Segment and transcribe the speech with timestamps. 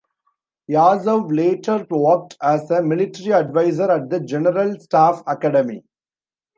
[0.67, 5.83] Yazov later worked as a military adviser at the General Staff Academy.